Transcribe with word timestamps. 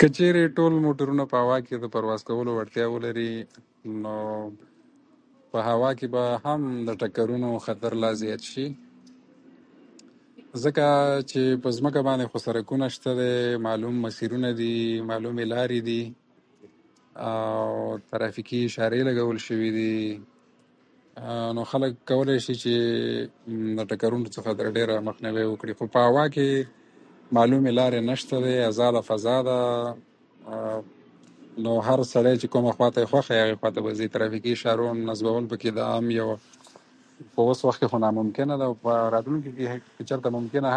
که 0.00 0.06
چیری 0.16 0.42
ټول 0.56 0.72
موټرونه 0.86 1.24
په 1.32 1.36
هوا 1.42 1.58
کی 1.68 1.74
د 1.82 1.86
پرواز 1.96 2.20
کولو 2.30 2.52
وړتیا 2.56 2.86
ولری 2.92 3.34
نو 4.04 4.16
په 5.56 5.64
هوا 5.68 5.90
کی 6.00 6.06
به 6.14 6.22
هم 6.46 6.62
د 6.88 6.90
ټکرونو 7.04 7.50
خطر 7.66 7.92
لا 8.04 8.10
زیات 8.22 8.42
شی 8.52 8.66
ځکه 10.62 10.86
چی 11.30 11.44
په 11.64 11.76
ځمکه 11.76 12.04
باندی 12.08 12.26
سړکونه 12.46 12.88
شته 12.96 13.12
او 13.14 13.18
ښه 13.20 13.62
معلوم 13.68 14.00
مسیرونه 14.08 14.50
دی 14.62 14.74
معلومی 15.12 15.46
لاری 15.54 15.80
دی 15.90 16.00
او 17.30 17.62
ترافیکی 18.10 18.60
اشاری 18.66 19.00
لګول 19.10 19.38
سوی 19.46 19.70
دی 19.80 19.98
نو 21.56 21.62
خلک 21.70 21.92
کولای 22.10 22.38
څخه 22.50 22.76
له 23.80 23.84
ټکرونو 23.94 24.32
څخه 24.36 24.48
مخنیوی 25.10 25.44
وکړی 25.46 25.72
خو 25.80 25.84
په 25.96 26.00
هوا 26.10 26.24
کی 26.36 26.48
معلومی 27.36 27.70
لاری 27.74 28.00
نسته 28.06 28.36
ازاده 28.70 29.00
فضا 29.04 29.34
ده 29.44 29.58
نو 31.66 31.76
هر 31.90 32.00
سړی 32.08 32.32
چی 32.42 32.48
کومه 32.56 32.72
خواته 32.78 32.98
یی 33.02 33.06
خوښه 33.12 33.32
وی 33.50 33.56
ورځی 33.58 34.08
د 34.08 34.12
ترافیکو 34.16 34.50
اشارو 34.56 34.88
نصبول 35.04 35.44
چی 35.62 35.70
اوس 37.42 37.58
وخت 37.64 37.78
کی 37.80 37.86
ممکنه 38.02 38.52
نه 38.52 38.56
ده 38.60 38.66
خو 38.70 38.74
که 38.76 38.80
په 38.84 38.92
راتلونکی 39.14 39.50
کی 39.58 39.66
چیرته 40.10 40.28
ممکنه 40.38 40.60
هم 40.66 40.66
وی 40.66 40.68